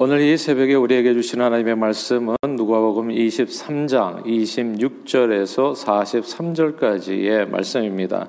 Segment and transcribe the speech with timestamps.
[0.00, 8.28] 오늘 이 새벽에 우리에게 주신 하나님의 말씀은 누가복음 23장 26절에서 43절까지의 말씀입니다.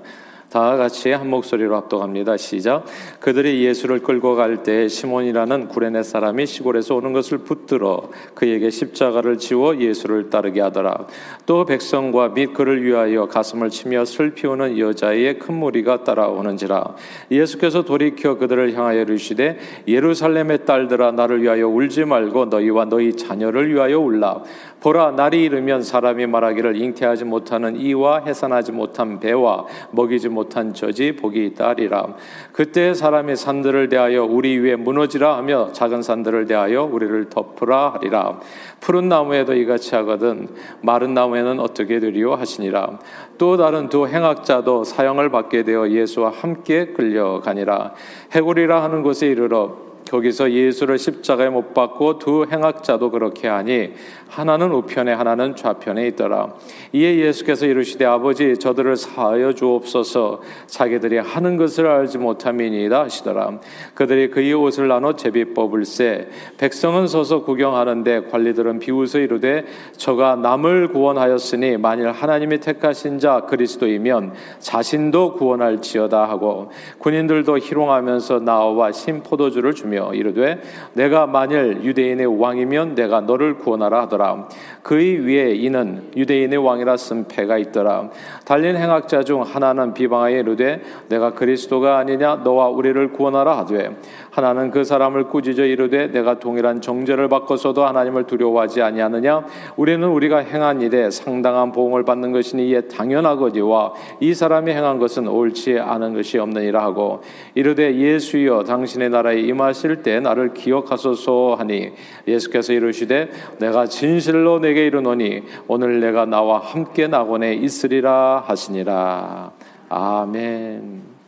[0.49, 2.35] 다 같이 한 목소리로 합독합니다.
[2.37, 2.83] 시작.
[3.19, 9.77] 그들이 예수를 끌고 갈 때 시몬이라는 구레네 사람이 시골에서 오는 것을 붙들어 그에게 십자가를 지워
[9.77, 11.05] 예수를 따르게 하더라.
[11.45, 16.95] 또 백성과 및 그를 위하여 가슴을 치며 슬피우는 여자의 큰 무리가 따라오는지라.
[17.29, 23.99] 예수께서 돌이켜 그들을 향하여 이르시되 예루살렘의 딸들아 나를 위하여 울지 말고 너희와 너희 자녀를 위하여
[23.99, 24.41] 울라.
[24.81, 31.45] 보라 날이 이르면 사람이 말하기를 잉태하지 못하는 이와 해산하지 못한 배와 먹이지 못한 저지 복이
[31.47, 32.15] 있다리라.
[32.51, 38.39] 그때 사람이 산들을 대하여 우리 위에 무너지라 하며 작은 산들을 대하여 우리를 덮으라 하리라.
[38.79, 40.47] 푸른 나무에도 이같이 하거든
[40.81, 42.99] 마른 나무에는 어떻게 되리요 하시니라.
[43.37, 47.93] 또 다른 두 행악자도 사형을 받게 되어 예수와 함께 끌려가니라.
[48.33, 53.93] 해골이라 하는 곳에 이르러 거기서 예수를 십자가에 못 박고 두 행악자도 그렇게 하니
[54.27, 56.53] 하나는 우편에 하나는 좌편에 있더라.
[56.93, 63.59] 이에 예수께서 이르시되 아버지 저들을 사하여 주옵소서 자기들이 하는 것을 알지 못함이니이다 하시더라.
[63.93, 69.65] 그들이 그의 옷을 나눠 제비 뽑을세 백성은 서서 구경하는데 관리들은 비웃어 이르되
[69.97, 79.21] 저가 남을 구원하였으니 만일 하나님이 택하신 자 그리스도이면 자신도 구원할지어다 하고 군인들도 희롱하면서 나와 신
[79.21, 80.61] 포도주를 주며 하며 이르되
[80.93, 84.47] 내가 만일 유대인의 왕이면 내가 너를 구원하라 하더라.
[84.81, 88.09] 그의 위에 이는 유대인의 왕이라 쓴 패가 있더라.
[88.45, 92.37] 달린 행악자 중 하나는 비방하여 이르되 내가 그리스도가 아니냐?
[92.43, 93.97] 너와 우리를 구원하라 하되
[94.31, 99.43] 하나는 그 사람을 꾸짖어 이르되 내가 동일한 정죄를 받고서도 하나님을 두려워하지 아니하느냐?
[99.75, 105.79] 우리는 우리가 행한 일에 상당한 보응을 받는 것이니 이에 당연하거니와 이 사람이 행한 것은 옳지
[105.79, 107.21] 않은 것이 없느니라 하고
[107.55, 111.91] 이르되 예수여 당신의 나라에 임하실 때 나를 기억하소서 하니
[112.27, 119.51] 예수께서 이르시되 내가 진실로 내게 이르노니 오늘 내가 나와 함께 낙원에 있으리라 하시니라
[119.89, 121.19] 아멘.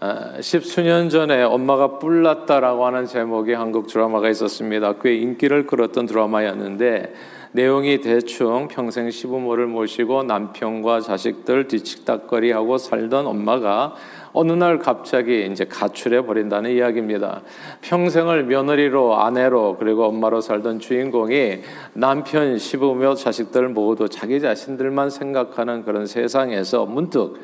[0.00, 4.96] 아, 십수년 전에 엄마가 뿔났다라고 하는 제목의 한국 드라마가 있었습니다.
[5.00, 7.14] 꽤 인기를 끌었던 드라마였는데
[7.52, 13.94] 내용이 대충 평생 시부모를 모시고 남편과 자식들 뒤치닥거리하고 살던 엄마가
[14.34, 17.42] 어느 날 갑자기 이제 가출해 버린다는 이야기입니다.
[17.82, 21.60] 평생을 며느리로 아내로 그리고 엄마로 살던 주인공이
[21.92, 27.38] 남편 시부모 자식들 모두 자기 자신들만 생각하는 그런 세상에서 문득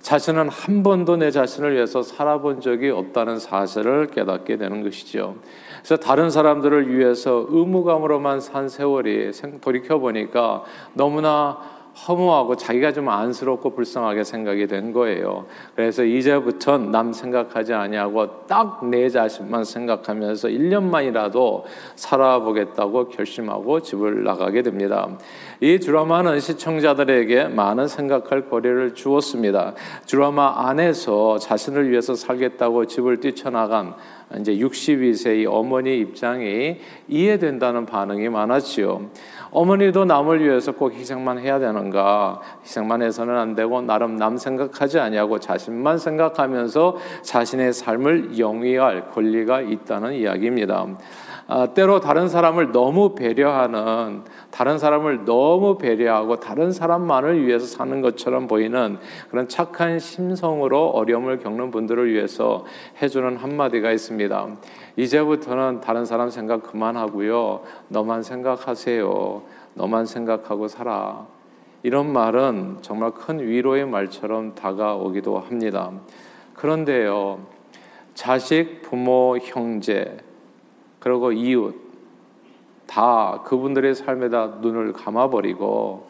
[0.00, 5.34] 자신은 한 번도 내 자신을 위해서 살아본 적이 없다는 사실을 깨닫게 되는 것이죠.
[5.78, 10.62] 그래서 다른 사람들을 위해서 의무감으로만 산 세월이 돌이켜 보니까
[10.94, 15.46] 너무나 허무하고 자기가 좀 안쓰럽고 불쌍하게 생각이 된 거예요.
[15.74, 21.62] 그래서 이제부턴 남 생각하지 아니하고 딱 내 자신만 생각하면서 1년만이라도
[21.94, 25.08] 살아보겠다고 결심하고 집을 나가게 됩니다.
[25.60, 29.74] 이 드라마는 시청자들에게 많은 생각할 거리를 주었습니다.
[30.06, 33.94] 드라마 안에서 자신을 위해서 살겠다고 집을 뛰쳐나간
[34.40, 39.10] 이제 62세의 어머니 입장이 이해된다는 반응이 많았지요.
[39.56, 42.40] 어머니도 남을 위해서 꼭 희생만 해야 되는가?
[42.62, 50.12] 희생만 해서는 안 되고 나름 남 생각하지 아니하고 자신만 생각하면서 자신의 삶을 영위할 권리가 있다는
[50.12, 50.86] 이야기입니다.
[51.48, 58.48] 아, 때로 다른 사람을 너무 배려하는 다른 사람을 너무 배려하고 다른 사람만을 위해서 사는 것처럼
[58.48, 58.98] 보이는
[59.30, 62.66] 그런 착한 심성으로 어려움을 겪는 분들을 위해서
[63.00, 64.48] 해주는 한마디가 있습니다.
[64.96, 67.62] 이제부터는 다른 사람 생각 그만하고요.
[67.88, 69.42] 너만 생각하세요.
[69.74, 71.26] 너만 생각하고 살아.
[71.82, 75.92] 이런 말은 정말 큰 위로의 말처럼 다가오기도 합니다.
[76.54, 77.46] 그런데요,
[78.14, 80.16] 자식, 부모, 형제,
[80.98, 81.74] 그리고 이웃
[82.86, 86.08] 다 그분들의 삶에다 눈을 감아버리고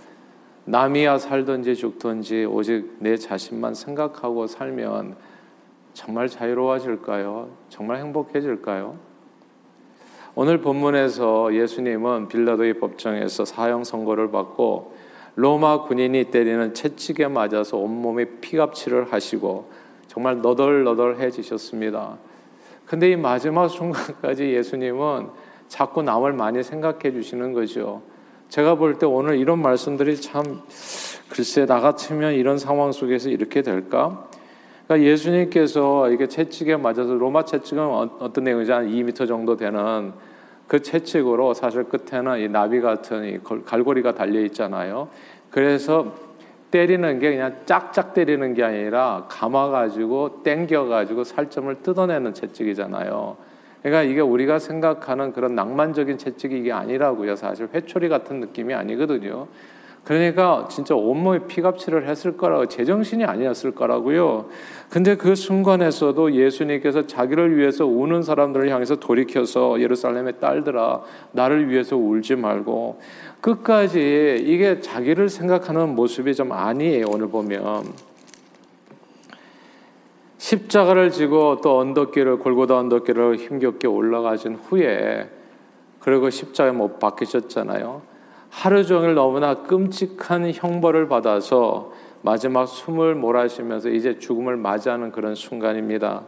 [0.64, 5.16] 남이야 살든지 죽든지 오직 내 자신만 생각하고 살면
[5.96, 7.48] 정말 자유로워질까요?
[7.70, 8.98] 정말 행복해질까요?
[10.34, 14.94] 오늘 본문에서 예수님은 빌라도의 법정에서 사형 선고를 받고
[15.36, 19.70] 로마 군인이 때리는 채찍에 맞아서 온몸에 피갑치를 하시고
[20.06, 22.18] 정말 너덜너덜해지셨습니다.
[22.84, 25.28] 근데 이 마지막 순간까지 예수님은
[25.68, 28.02] 자꾸 남을 많이 생각해 주시는 거죠.
[28.50, 30.60] 제가 볼 때 오늘 이런 말씀들이 참
[31.30, 34.25] 글쎄 나 같으면 이런 상황 속에서 이렇게 될까?
[34.86, 40.12] 그러니까 예수님께서 이게 채찍에 맞아서 로마 채찍은 어, 어떤 내용이지 한 2m 정도 되는
[40.68, 45.08] 그 채찍으로 사실 끝에는 이 나비 같은 이 갈고리가 달려 있잖아요.
[45.50, 46.14] 그래서
[46.70, 53.36] 때리는 게 그냥 짝짝 때리는 게 아니라 감아가지고 땡겨가지고 살점을 뜯어내는 채찍이잖아요.
[53.82, 57.36] 그러니까 이게 우리가 생각하는 그런 낭만적인 채찍이 이게 아니라고요.
[57.36, 59.46] 사실 회초리 같은 느낌이 아니거든요.
[60.06, 64.46] 그러니까 진짜 온몸에 피갑질을 했을 거라고 제정신이 아니었을 거라고요.
[64.88, 72.36] 근데 그 순간에서도 예수님께서 자기를 위해서 우는 사람들을 향해서 돌이켜서 예루살렘의 딸들아 나를 위해서 울지
[72.36, 73.00] 말고
[73.40, 77.06] 끝까지 이게 자기를 생각하는 모습이 좀 아니에요.
[77.08, 77.82] 오늘 보면
[80.38, 85.28] 십자가를 지고 또 언덕길을 골고다 언덕길을 힘겹게 올라가신 후에
[85.98, 88.15] 그리고 십자가에 못 박히셨잖아요.
[88.56, 91.92] 하루 종일 너무나 끔찍한 형벌을 받아서
[92.22, 96.22] 마지막 숨을 몰아쉬면서 이제 죽음을 맞이하는 그런 순간입니다.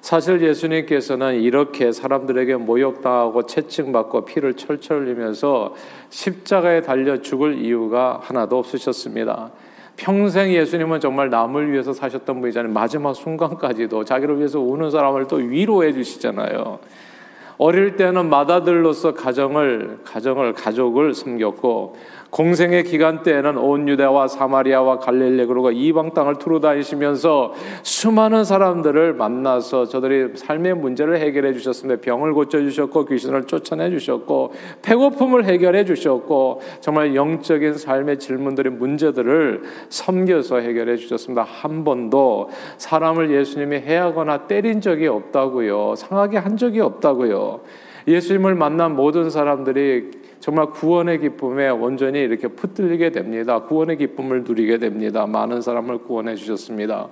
[0.00, 5.74] 사실 예수님께서는 이렇게 사람들에게 모욕당하고 채찍받고 피를 철철 흘리면서
[6.08, 9.50] 십자가에 달려 죽을 이유가 하나도 없으셨습니다.
[9.96, 12.72] 평생 예수님은 정말 남을 위해서 사셨던 분이잖아요.
[12.72, 16.78] 마지막 순간까지도 자기를 위해서 우는 사람을 또 위로해 주시잖아요.
[17.62, 21.94] 어릴 때는 맏아들로서 가정을 가정을 가족을 섬겼고
[22.30, 29.86] 공생의 기간 때에는 온 유대와 사마리아와 갈릴리 그리고 이방 땅을 두루 다니시면서 수많은 사람들을 만나서
[29.86, 32.00] 저들이 삶의 문제를 해결해 주셨습니다.
[32.00, 40.58] 병을 고쳐 주셨고 귀신을 쫓아내 주셨고 배고픔을 해결해 주셨고 정말 영적인 삶의 질문들의 문제들을 섬겨서
[40.60, 41.42] 해결해 주셨습니다.
[41.42, 45.96] 한 번도 사람을 예수님이 해하거나 때린 적이 없다고요.
[45.96, 47.60] 상하게 한 적이 없다고요.
[48.06, 53.60] 예수님을 만난 모든 사람들이 정말 구원의 기쁨에 온전히 이렇게 붙들리게 됩니다.
[53.60, 55.26] 구원의 기쁨을 누리게 됩니다.
[55.26, 57.08] 많은 사람을 구원해 주셨습니다.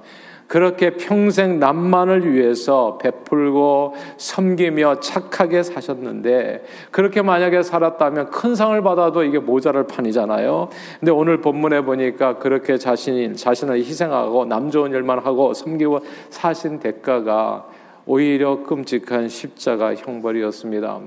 [0.47, 9.39] 그렇게 평생 남만을 위해서 베풀고 섬기며 착하게 사셨는데 그렇게 만약에 살았다면 큰 상을 받아도 이게
[9.39, 10.71] 모자랄 판이잖아요.
[11.01, 17.67] 근데 오늘 본문에 보니까 그렇게 자신 자신을 희생하고 남 좋은 일만 하고 섬기고 사신 대가가
[18.07, 21.01] 오히려 끔찍한 십자가 형벌이었습니다.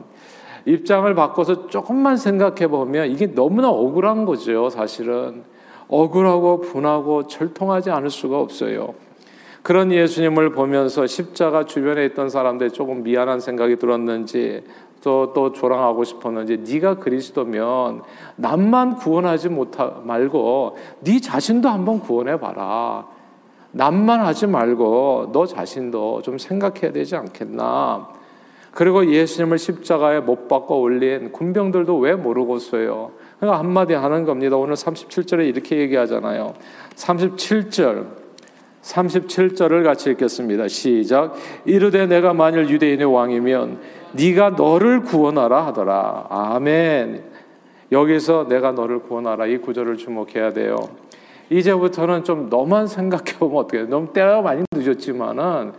[0.65, 5.43] 입장을 바꿔서 조금만 생각해 보면 이게 너무나 억울한 거죠, 사실은.
[5.87, 8.93] 억울하고 분하고 절통하지 않을 수가 없어요.
[9.61, 14.63] 그런 예수님을 보면서 십자가 주변에 있던 사람들이 조금 미안한 생각이 들었는지
[15.03, 18.03] 또, 또 조랑하고 싶었는지 네가 그리스도면
[18.37, 23.07] 남만 구원하지 못하 말고 네 자신도 한번 구원해 봐라.
[23.71, 28.09] 남만 하지 말고 너 자신도 좀 생각해야 되지 않겠나?
[28.71, 33.11] 그리고 예수님을 십자가에 못 박고 올린 군병들도 왜 모르겠어요?
[33.39, 34.55] 그러니까 한마디 하는 겁니다.
[34.55, 36.53] 오늘 37절에 이렇게 얘기하잖아요.
[36.95, 38.05] 37절,
[38.81, 40.67] 37절을 같이 읽겠습니다.
[40.67, 41.33] 시작.
[41.65, 43.79] 이르되 내가 만일 유대인의 왕이면
[44.13, 46.27] 네가 너를 구원하라 하더라.
[46.29, 47.23] 아멘.
[47.91, 50.77] 여기서 내가 너를 구원하라 이 구절을 주목해야 돼요.
[51.49, 53.83] 이제부터는 좀 너만 생각해 보면 어떻게 돼?
[53.85, 55.73] 너무 때가 많이 늦었지만은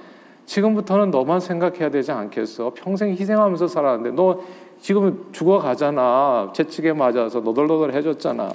[0.46, 2.72] 지금부터는 너만 생각해야 되지 않겠어?
[2.74, 4.40] 평생 희생하면서 살았는데 너
[4.80, 6.52] 지금 죽어가잖아.
[6.54, 8.50] 채찍에 맞아서 너덜너덜 해졌잖아.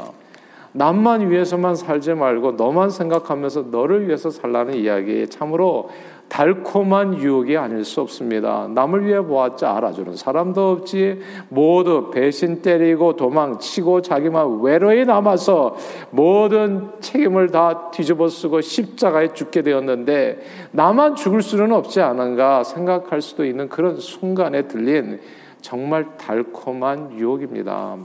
[0.78, 5.90] 남만 위해서만 살지 말고 너만 생각하면서 너를 위해서 살라는 이야기 참으로
[6.30, 8.68] 달콤한 유혹이 아닐 수 없습니다.
[8.76, 11.20] 남을 위해 보았자 알아주는 사람도 없지.
[11.50, 15.76] 모두 배신 때리고 도망치고 자기만 외로이 남아서
[16.12, 20.42] 모든 책임을 다 뒤집어 쓰고 십자가에 죽게 되었는데
[20.74, 25.22] 나만 죽을 수는 없지 않은가 생각할 수도 있는 그런 순간에 들린
[25.62, 27.98] 정말 달콤한 유혹입니다.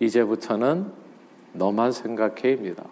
[0.00, 1.05] 이제부터는
[1.56, 2.84] 너만 생각해입니다.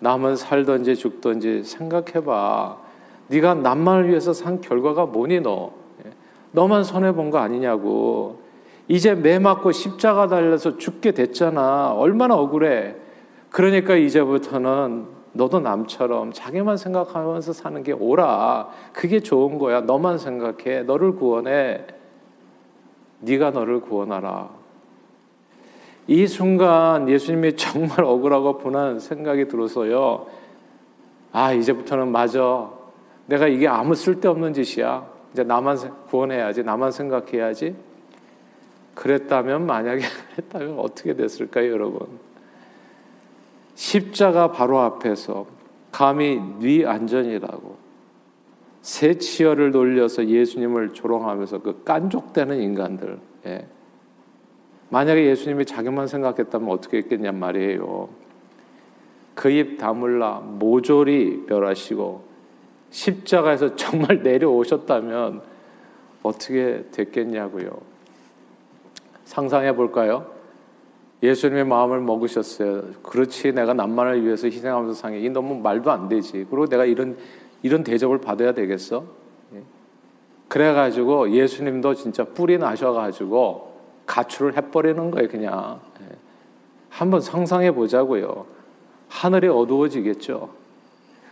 [0.00, 2.76] 남은 살든지 죽든지 생각해봐.
[3.28, 5.72] 네가 남만을 위해서 산 결과가 뭐니 너?
[6.04, 6.10] 예.
[6.52, 8.38] 너만 손해 본 거 아니냐고.
[8.86, 11.92] 이제 매 맞고 십자가 달려서 죽게 됐잖아.
[11.92, 12.96] 얼마나 억울해.
[13.48, 18.68] 그러니까 이제부터는 너도 남처럼 자기만 생각하면서 사는 게 옳아.
[18.92, 19.80] 그게 좋은 거야.
[19.80, 20.82] 너만 생각해.
[20.82, 21.86] 너를 구원해.
[23.20, 24.50] 네가 너를 구원하라.
[26.06, 30.26] 이 순간 예수님이 정말 억울하고 분한 생각이 들어서요.
[31.32, 32.70] 아, 이제부터는 맞아.
[33.26, 35.06] 내가 이게 아무 쓸데없는 짓이야.
[35.32, 36.62] 이제 나만 구원해야지.
[36.62, 37.74] 나만 생각해야지.
[38.94, 40.04] 그랬다면 만약에
[40.36, 42.06] 그랬다면 어떻게 됐을까요, 여러분?
[43.74, 45.46] 십자가 바로 앞에서
[45.90, 47.76] 감히 네 안전이라고
[48.82, 53.18] 새 치열을 돌려서 예수님을 조롱하면서 그 깐족되는 인간들.
[53.46, 53.66] 예.
[54.90, 58.08] 만약에 예수님이 자기만 생각했다면 어떻게 했겠냔 말이에요.
[59.34, 62.22] 그 입 다물라 모조리 멸하시고
[62.90, 65.42] 십자가에서 정말 내려오셨다면
[66.22, 67.70] 어떻게 됐겠냐고요.
[69.24, 70.32] 상상해 볼까요?
[71.22, 72.82] 예수님의 마음을 먹으셨어요.
[73.02, 75.20] 그렇지 내가 남만을 위해서 희생하면서 상해.
[75.20, 76.46] 이 너무 말도 안 되지.
[76.50, 77.16] 그리고 내가 이런
[77.62, 79.04] 이런 대접을 받아야 되겠어?
[79.54, 79.62] 예.
[80.48, 83.73] 그래가지고 예수님도 진짜 뿌리 나셔가지고
[84.06, 85.80] 가출을 해버리는 거예요, 그냥.
[86.00, 86.06] 예.
[86.88, 88.46] 한번 상상해 보자고요.
[89.08, 90.50] 하늘이 어두워지겠죠.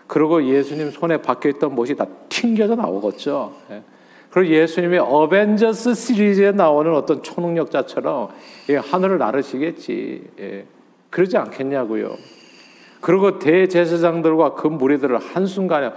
[0.06, 3.54] 그리고 예수님 손에 박혀 있던 못이 다 튕겨져 나오겠죠.
[3.70, 3.82] 예.
[4.30, 8.28] 그리고 예수님의 어벤져스 시리즈에 나오는 어떤 초능력자처럼
[8.90, 10.30] 하늘을 나르시겠지.
[10.40, 10.66] 예.
[11.10, 12.16] 그러지 않겠냐고요.
[13.02, 15.90] 그리고 대제사장들과 그 무리들을 한순간에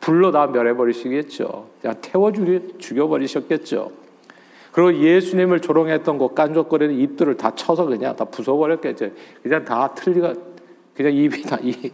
[0.00, 1.66] 불러 다 멸해버리시겠죠.
[2.00, 4.07] 태워 죽여버리셨겠죠.
[4.72, 9.12] 그리고 예수님을 조롱했던 그 깐족거리는 입들을 다 쳐서 그냥 다 부숴버렸겠죠.
[9.42, 10.34] 그냥 다 틀리가,
[10.94, 11.74] 그냥 입이 다, 이.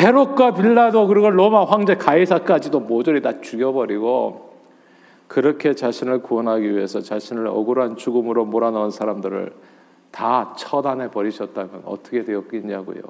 [0.00, 4.50] 헤롯과 빌라도 그리고 로마 황제 가이사까지도 모조리 다 죽여버리고
[5.28, 9.52] 그렇게 자신을 구원하기 위해서 자신을 억울한 죽음으로 몰아넣은 사람들을
[10.10, 13.02] 다 처단해 버리셨다면 어떻게 되었겠냐고요.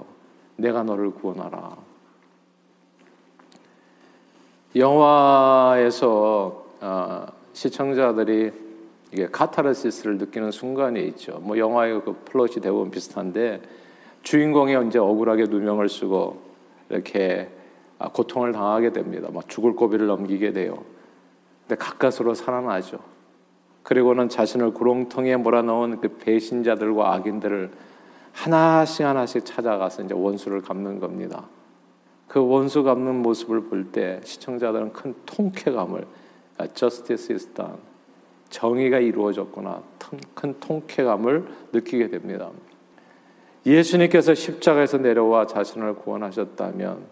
[0.57, 1.90] 네가 너를 구원하라.
[4.77, 8.53] 영화에서 어, 시청자들이
[9.13, 11.41] 이게 카타르시스를 느끼는 순간이 있죠.
[11.43, 13.61] 뭐 영화의 그 플롯이 대부분 비슷한데
[14.23, 16.41] 주인공이 이제 억울하게 누명을 쓰고
[16.89, 17.49] 이렇게
[17.99, 19.29] 아, 고통을 당하게 됩니다.
[19.33, 20.85] 막 죽을 고비를 넘기게 돼요.
[21.67, 22.99] 근데 가까스로 살아나죠.
[23.83, 27.71] 그리고는 자신을 구렁텅이에 몰아넣은 그 배신자들과 악인들을
[28.33, 31.49] 하나씩 하나씩 찾아가서 이제 원수를 갚는 겁니다.
[32.31, 36.07] 그 원수 갚는 모습을 볼 때 시청자들은 큰 통쾌감을
[36.59, 37.75] 아, justice is done.
[38.51, 39.83] 정의가 이루어졌구나.
[40.35, 42.51] 큰 통쾌감을 느끼게 됩니다.
[43.67, 47.05] 예수님께서 십자가에서 내려와 자신을 구원하셨다면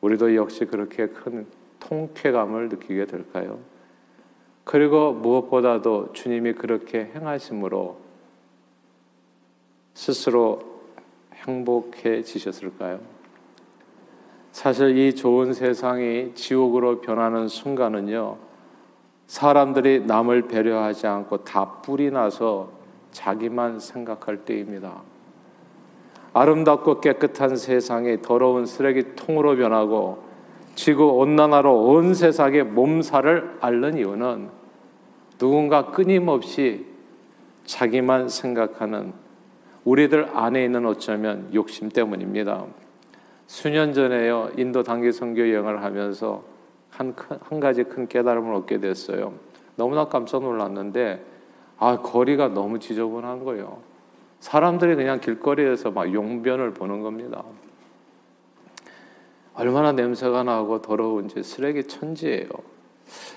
[0.00, 1.46] 우리도 역시 그렇게 큰
[1.80, 3.58] 통쾌감을 느끼게 될까요?
[4.64, 7.98] 그리고 무엇보다도 주님이 그렇게 행하심으로
[9.92, 10.80] 스스로
[11.34, 13.15] 행복해지셨을까요?
[14.56, 18.38] 사실 이 좋은 세상이 지옥으로 변하는 순간은요,
[19.26, 22.70] 사람들이 남을 배려하지 않고 다 뿌리 나서
[23.10, 25.02] 자기만 생각할 때입니다.
[26.32, 30.22] 아름답고 깨끗한 세상이 더러운 쓰레기통으로 변하고
[30.74, 34.48] 지구 온난화로 온 세상에 몸살을 앓는 이유는
[35.36, 36.86] 누군가 끊임없이
[37.66, 39.12] 자기만 생각하는
[39.84, 42.64] 우리들 안에 있는 어쩌면 욕심 때문입니다.
[43.46, 46.42] 수년 전에요 인도 단기 선교 여행을 하면서
[46.90, 49.34] 한, 한 가지 큰 깨달음을 얻게 됐어요.
[49.76, 51.22] 너무나 깜짝 놀랐는데
[51.78, 53.78] 아 거리가 너무 지저분한 거예요.
[54.40, 57.44] 사람들이 그냥 길거리에서 막 용변을 보는 겁니다.
[59.54, 62.48] 얼마나 냄새가 나고 더러운지 쓰레기 천지예요.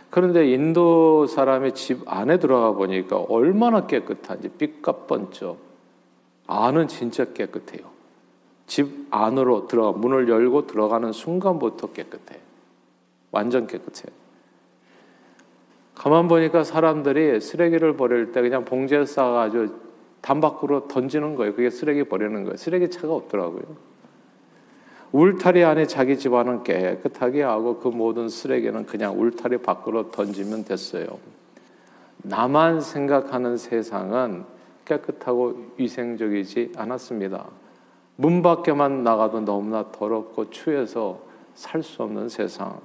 [0.10, 5.58] 그런데 인도 사람의 집 안에 들어가 보니까 얼마나 깨끗한지 삐까뻔쩍.
[6.48, 7.99] 안은 진짜 깨끗해요.
[8.80, 12.40] 집 안으로 들어가 문을 열고 들어가는 순간부터 깨끗해.
[13.30, 14.10] 완전 깨끗해요.
[15.96, 19.68] 가만 보니까 사람들이 쓰레기를 버릴 때 그냥 봉지에 싸가지고
[20.22, 21.56] 담 밖으로 던지는 거예요.
[21.56, 22.56] 그게 쓰레기 버리는 거예요.
[22.56, 23.64] 쓰레기 차가 없더라고요.
[25.12, 31.06] 울타리 안에 자기 집안은 깨끗하게 하고 그 모든 쓰레기는 그냥 울타리 밖으로 던지면 됐어요.
[32.20, 34.46] 나만 생각하는 세상은
[34.86, 37.46] 깨끗하고 위생적이지 않았습니다.
[38.20, 41.20] 문 밖에만 나가도 너무나 더럽고 추해서
[41.56, 42.78] 살 수 없는 세상.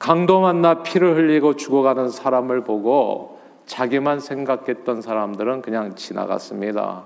[0.00, 7.04] 강도 만나 피를 흘리고 죽어가는 사람을 보고 자기만 생각했던 사람들은 그냥 지나갔습니다.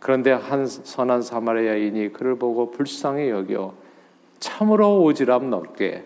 [0.00, 3.72] 그런데 한 선한 사마리아인이 그를 보고 불쌍히 여겨
[4.38, 6.04] 참으로 오지랖 넓게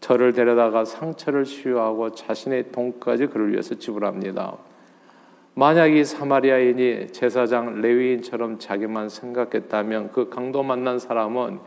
[0.00, 4.56] 저를 데려다가 상처를 치유하고 자신의 돈까지 그를 위해서 지불합니다.
[5.54, 11.60] 만약 이 사마리아인이 제사장 레위인처럼 자기만 생각했다면 그 강도 만난 사람은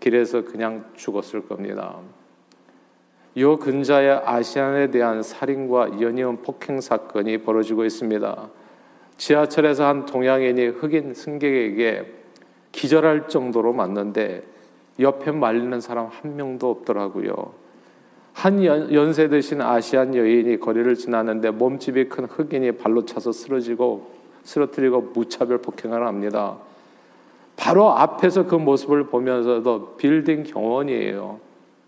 [0.00, 1.96] 길에서 그냥 죽었을 겁니다.
[3.38, 8.50] 요 근자의 아시안에 대한 살인과 연이은 폭행 사건이 벌어지고 있습니다.
[9.16, 12.12] 지하철에서 한 동양인이 흑인 승객에게
[12.72, 14.42] 기절할 정도로 맞는데
[15.00, 17.61] 옆에 말리는 사람 한 명도 없더라고요.
[18.42, 24.10] 한 연, 세 드신 아시안 여인이 거리를 지나는데 몸집이 큰 흑인이 발로 차서 쓰러지고
[24.42, 26.56] 쓰러뜨리고 무차별 폭행을 합니다.
[27.56, 31.38] 바로 앞에서 그 모습을 보면서도 빌딩 경원이에요.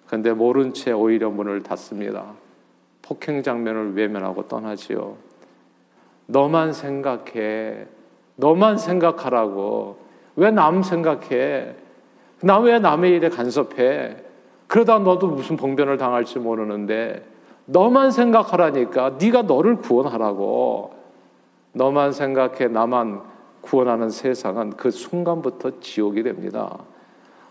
[0.06, 2.34] 그런데 모른 채 오히려 문을 닫습니다.
[3.02, 5.16] 폭행 장면을 외면하고 떠나지요.
[6.26, 7.86] 너만 생각해.
[8.36, 9.98] 너만 생각하라고.
[10.36, 11.74] 왜 남 생각해?
[12.42, 14.23] 나 왜 남의 일에 간섭해?
[14.66, 17.24] 그러다 너도 무슨 봉변을 당할지 모르는데
[17.66, 20.92] 너만 생각하라니까 네가 너를 구원하라고.
[21.72, 23.22] 너만 생각해 나만
[23.60, 26.78] 구원하는 세상은 그 순간부터 지옥이 됩니다.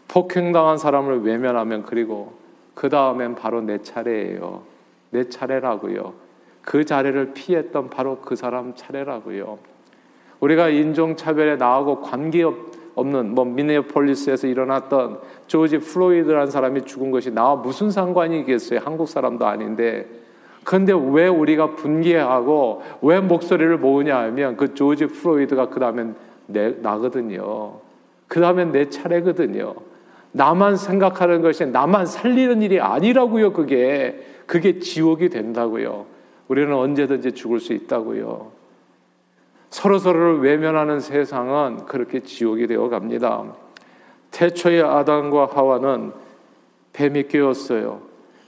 [0.07, 2.33] 폭행당한 사람을 외면하면 그리고
[2.73, 4.61] 그 다음엔 바로 내 차례예요.
[5.09, 6.13] 내 차례라고요.
[6.61, 9.57] 그 자리를 피했던 바로 그 사람 차례라고요.
[10.39, 17.89] 우리가 인종차별에 나하고 관계없 는 뭐 미네폴리스에서 일어났던 조지 플로이드라는 사람이 죽은 것이 나와 무슨
[17.89, 18.79] 상관이 있겠어요?
[18.83, 20.05] 한국 사람도 아닌데.
[20.63, 26.15] 그런데 왜 우리가 분개하고 왜 목소리를 모으냐 하면 그 조지 플로이드가 그 다음엔
[26.47, 27.79] 내, 나거든요.
[28.27, 29.73] 그 다음엔 내 차례거든요.
[30.31, 34.23] 나만 생각하는 것이 나만 살리는 일이 아니라고요, 그게.
[34.45, 36.05] 그게 지옥이 된다고요.
[36.47, 38.62] 우리는 언제든지 죽을 수 있다고요.
[39.73, 43.43] 서로 서로를 외면하는 세상은 그렇게 지옥이 되어 갑니다.
[44.29, 46.11] 태초의 아담과 하와는
[46.93, 48.01] 뱀이 깨웠어요.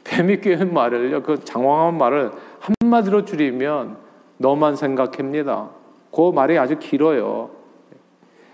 [0.03, 3.97] 뱀이 깨운 말을요, 그 장황한 말을 한마디로 줄이면
[4.37, 5.71] 너만 생각합니다.
[6.11, 7.49] 그 말이 아주 길어요.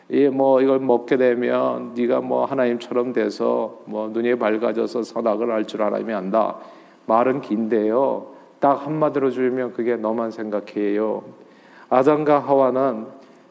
[0.10, 6.16] 이뭐 이걸 먹게 되면 네가 뭐 하나님처럼 돼서 뭐 눈이 밝아져서 선악을 알 줄 알아야
[6.16, 6.56] 한다.
[7.06, 8.28] 말은 긴데요.
[8.62, 11.41] 딱 한마디로 줄이면 그게 너만 생각해요.
[11.92, 13.06] 아담과 하와는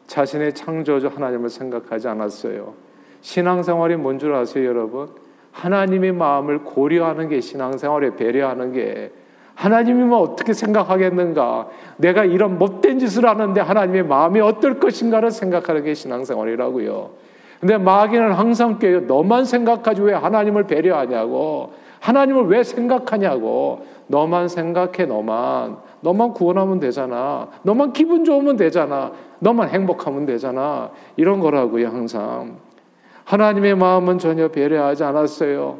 [0.06, 2.72] 자신의 창조주 하나님을 생각하지 않았어요.
[3.20, 5.08] 신앙생활이 뭔 줄 아세요, 여러분?
[5.52, 9.12] 하나님의 마음을 고려하는 게 신앙생활에 배려하는 게
[9.54, 11.68] 하나님이면 어떻게 생각하겠는가?
[11.98, 17.10] 내가 이런 못된 짓을 하는데 하나님의 마음이 어떨 것인가를 생각하는 게 신앙생활이라고요.
[17.60, 19.00] 근데 마귀는 항상 깨요.
[19.00, 21.74] 너만 생각하지 왜 하나님을 배려하냐고.
[22.00, 23.86] 하나님을 왜 생각하냐고.
[24.08, 25.76] 너만 생각해, 너만.
[26.00, 27.48] 너만 구원하면 되잖아.
[27.62, 29.12] 너만 기분 좋으면 되잖아.
[29.38, 30.90] 너만 행복하면 되잖아.
[31.16, 32.56] 이런 거라고요, 항상.
[33.24, 35.78] 하나님의 마음은 전혀 배려하지 않았어요.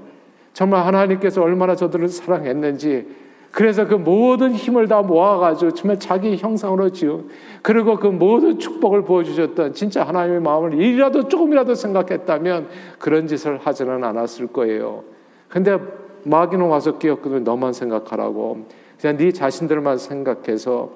[0.52, 3.06] 정말 하나님께서 얼마나 저들을 사랑했는지
[3.50, 7.28] 그래서 그 모든 힘을 다 모아가지고 정말 자기 형상으로 지은
[7.62, 14.48] 그리고 그 모든 축복을 보여주셨던 진짜 하나님의 마음을 일이라도 조금이라도 생각했다면 그런 짓을 하지는 않았을
[14.48, 15.02] 거예요.
[15.48, 15.78] 근데
[16.24, 18.66] 마귀는 와서 끼었거든 너만 생각하라고
[19.00, 20.90] 그냥 네 자신들만 생각해서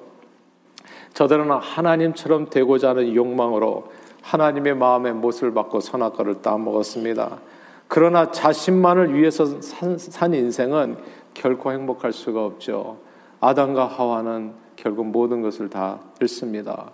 [1.13, 3.85] 저들은 하나님처럼 되고자 하는 욕망으로
[4.21, 7.39] 하나님의 마음의 못을 받고 선악과를 따먹었습니다.
[7.87, 10.97] 그러나 자신만을 위해서 산, 산 인생은
[11.33, 12.97] 결코 행복할 수가 없죠.
[13.39, 16.91] 아담과 하와는 결국 모든 것을 다 잃습니다.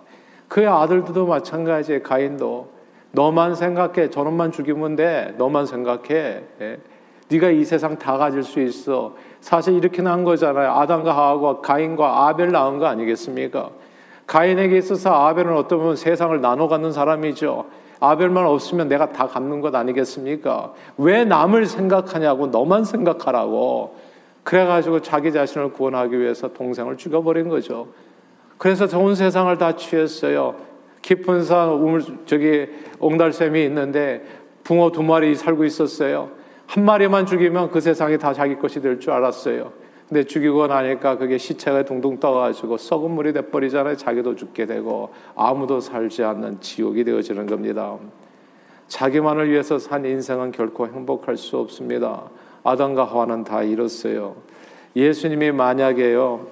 [0.48, 2.68] 그의 아들들도 마찬가지에 가인도
[3.12, 6.78] 너만 생각해 저놈만 죽이면 돼 너만 생각해 예?
[7.32, 12.52] 네가 이 세상 다 가질 수 있어 사실 이렇게 난 거잖아요 아담과 하와가 가인과 아벨
[12.52, 13.70] 낳은 거 아니겠습니까
[14.26, 17.66] 가인에게 있어서 아벨은 어떠면 세상을 나눠 갖는 사람이죠.
[18.00, 20.72] 아벨만 없으면 내가 다 갖는 것 아니겠습니까?
[20.96, 23.94] 왜 남을 생각하냐고 너만 생각하라고.
[24.42, 27.88] 그래가지고 자기 자신을 구원하기 위해서 동생을 죽여버린 거죠.
[28.58, 30.56] 그래서 좋은 세상을 다 취했어요.
[31.02, 32.68] 깊은 산 우물 저기
[32.98, 34.24] 옹달샘이 있는데
[34.64, 36.30] 붕어 두 마리 살고 있었어요.
[36.72, 39.70] 한 마리만 죽이면 그 세상이 다 자기 것이 될 줄 알았어요.
[40.08, 43.98] 근데 죽이고 나니까 그게 시체가 둥둥 떠가지고 썩은 물이 돼버리잖아요.
[43.98, 47.98] 자기도 죽게 되고 아무도 살지 않는 지옥이 되어지는 겁니다.
[48.88, 52.30] 자기만을 위해서 산 인생은 결코 행복할 수 없습니다.
[52.64, 54.36] 아담과 하와는 다 잃었어요.
[54.96, 56.46] 예수님이 만약에요.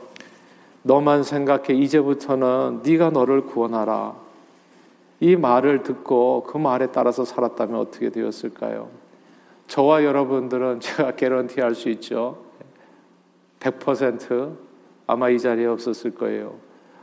[0.83, 4.17] 너만 생각해 이제부터는 네가 너를 구원하라.
[5.21, 9.10] 이 말을 듣고 그 말에 따라서 살았다면 어떻게 되었을까요?
[9.71, 12.39] 저와 여러분들은 제가 개런티 할 수 있죠.
[13.61, 14.57] 100%
[15.07, 16.57] 아마 이 자리에 없었을 거예요.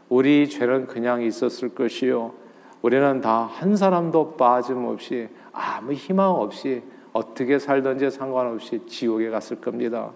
[0.09, 2.33] 우리 죄는 그냥 있었을 것이요.
[2.81, 10.11] 우리는 다 한 사람도 빠짐없이 아무 희망 없이 어떻게 살든지 상관없이 지옥에 갔을 겁니다.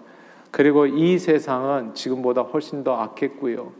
[0.51, 3.71] 그리고 이 세상은 지금보다 훨씬 더 악했고요.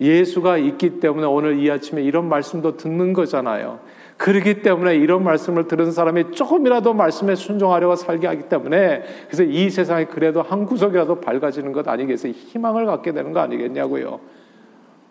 [0.00, 3.80] 예수가 있기 때문에 오늘 이 아침에 이런 말씀도 듣는 거잖아요.
[4.20, 10.04] 그렇기 때문에 이런 말씀을 들은 사람이 조금이라도 말씀에 순종하려고 살게 하기 때문에 그래서 이 세상에
[10.04, 12.32] 그래도 한 구석이라도 밝아지는 것 아니겠어요?
[12.32, 14.20] 희망을 갖게 되는 거 아니겠냐고요.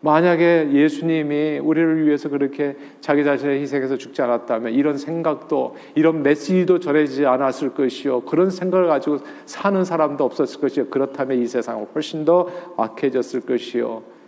[0.02, 7.26] 만약에 예수님이 우리를 위해서 그렇게 자기 자신을 희생해서 죽지 않았다면 이런 생각도 이런 메시지도 전해지지
[7.26, 8.22] 않았을 것이요.
[8.22, 9.18] 그런 생각을 가지고
[9.48, 10.90] 사는 사람도 없었을 것이요.
[10.90, 14.19] 그렇다면 이 세상은 훨씬 더 악해졌을 것이요.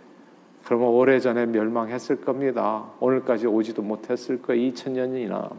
[0.64, 2.84] 그러면 오래전에 멸망했을 겁니다.
[3.00, 4.70] 오늘까지 오지도 못했을 거예요.
[4.70, 5.50] 2000년이나.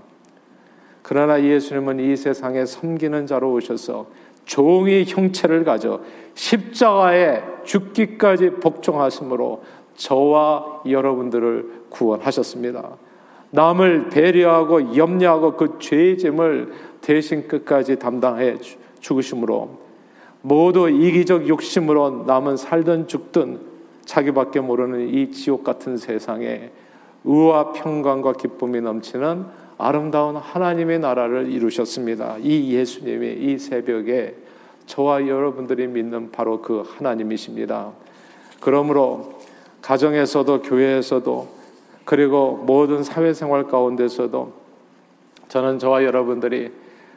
[1.01, 4.07] 그러나 예수님은 이 세상에 섬기는 자로 오셔서
[4.45, 6.01] 종의 형체를 가져
[6.33, 9.63] 십자가에 죽기까지 복종하심으로
[9.95, 12.97] 저와 여러분들을 구원하셨습니다.
[13.51, 18.57] 남을 배려하고 염려하고 그 죄의 짐을 대신 끝까지 담당해
[18.99, 19.77] 죽으심으로
[20.41, 23.72] 모두 이기적 욕심으로 남은 살든 죽든
[24.05, 26.71] 자기밖에 모르는 이 지옥 같은 세상에
[27.25, 29.45] 의와 평강과 기쁨이 넘치는
[29.77, 32.37] 아름다운 하나님의 나라를 이루셨습니다.
[32.41, 34.35] 이 예수님이 이 새벽에
[34.85, 37.91] 저와 여러분들이 믿는 바로 그 하나님이십니다.
[38.59, 39.39] 그러므로
[39.81, 41.47] 가정에서도 교회에서도
[42.05, 44.53] 그리고 모든 사회생활 가운데서도
[45.47, 46.71] 저는 저와 여러분들이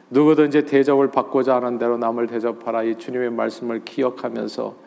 [0.09, 4.86] 누구든지 대접을 받고자 하는 대로 남을 대접하라 이 주님의 말씀을 기억하면서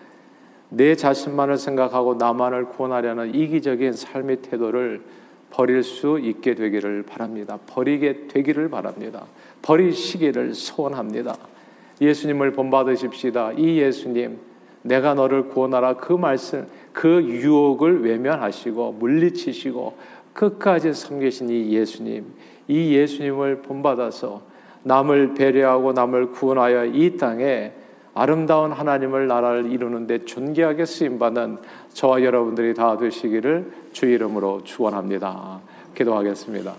[0.71, 5.03] 내 자신만을 생각하고 나만을 구원하려는 이기적인 삶의 태도를
[5.51, 7.59] 버릴 수 있게 되기를 바랍니다.
[7.67, 9.27] 버리게 되기를 바랍니다.
[9.63, 11.37] 버리시기를 소원합니다.
[12.01, 13.53] 예수님을 본받으십시다.
[13.53, 14.39] 이 예수님,
[14.83, 19.97] 내가 너를 구원하라 그 말씀, 그 유혹을 외면하시고 물리치시고
[20.33, 22.25] 끝까지 섬기신 이 예수님,
[22.69, 24.43] 이 예수님을 본받아서
[24.85, 27.73] 남을 배려하고 남을 구원하여 이 땅에
[28.15, 31.59] 아름다운 하나님을 나라를 이루는데 존귀하게 쓰임 받는
[31.93, 35.61] 저와 여러분들이 다 되시기를 주 이름으로 축원합니다.
[35.95, 36.75] 기도하겠습니다.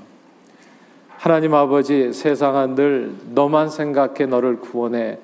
[1.17, 5.19] 하나님 아버지 세상은 늘 너만 생각해 너를 구원해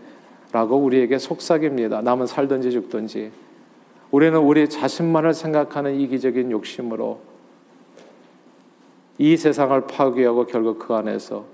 [0.52, 2.02] 라고 우리에게 속삭입니다.
[2.02, 3.32] 남은 살든지 죽든지
[4.12, 7.20] 우리는 우리 자신만을 생각하는 이기적인 욕심으로
[9.18, 11.46] 이 세상을 파괴하고 결국 그 안에서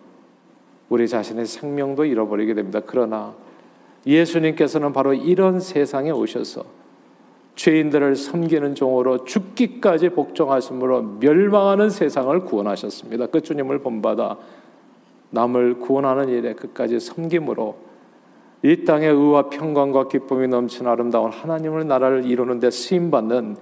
[0.90, 2.82] 우리 자신의 생명도 잃어버리게 됩니다.
[2.86, 3.34] 그러나
[4.06, 6.64] 예수님께서는 바로 이런 세상에 오셔서
[7.56, 13.28] 죄인들을 섬기는 종으로 죽기까지 복종하심으로 멸망하는 세상을 구원하셨습니다.
[13.28, 14.38] 그 주님을 본받아
[15.30, 17.76] 남을 구원하는 일에 끝까지 섬김으로
[18.64, 23.58] 이 땅에 의와 평강과 기쁨이 넘치는 아름다운 하나님의 나라를 이루는 데 쓰임 받는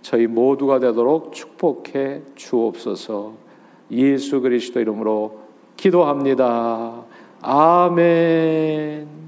[0.00, 3.32] 저희 모두가 되도록 축복해 주옵소서.
[3.90, 5.40] 예수 그리스도 이름으로
[5.76, 7.02] 기도합니다.
[7.40, 9.23] 아멘.